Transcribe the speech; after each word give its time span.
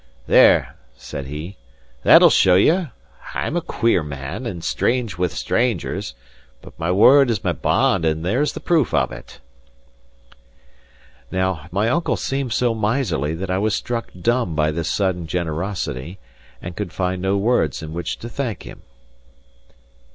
"There," 0.25 0.73
said 0.97 1.27
he, 1.27 1.57
"that'll 2.01 2.31
show 2.31 2.55
you! 2.55 2.89
I'm 3.35 3.55
a 3.55 3.61
queer 3.61 4.01
man, 4.01 4.47
and 4.47 4.63
strange 4.63 5.15
wi' 5.19 5.27
strangers; 5.27 6.15
but 6.63 6.73
my 6.79 6.91
word 6.91 7.29
is 7.29 7.43
my 7.43 7.51
bond, 7.51 8.03
and 8.03 8.25
there's 8.25 8.53
the 8.53 8.59
proof 8.61 8.95
of 8.95 9.11
it." 9.11 9.39
Now, 11.29 11.67
my 11.71 11.87
uncle 11.87 12.17
seemed 12.17 12.51
so 12.53 12.73
miserly 12.73 13.35
that 13.35 13.51
I 13.51 13.59
was 13.59 13.75
struck 13.75 14.09
dumb 14.19 14.55
by 14.55 14.71
this 14.71 14.89
sudden 14.89 15.27
generosity, 15.27 16.17
and 16.63 16.75
could 16.75 16.91
find 16.91 17.21
no 17.21 17.37
words 17.37 17.83
in 17.83 17.93
which 17.93 18.17
to 18.21 18.27
thank 18.27 18.63
him. 18.63 18.81